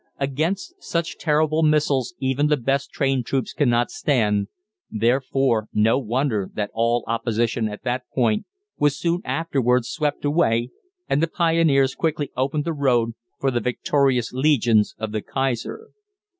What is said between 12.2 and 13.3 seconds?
opened the road